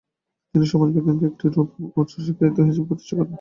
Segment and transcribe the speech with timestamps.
[0.55, 1.69] তিনি সমাজবিজ্ঞানকে একটি রৌপ
[1.99, 3.27] উচ্চশিক্ষায়তনিক বিষয় হিসেবে প্রতিষ্ঠা করেন।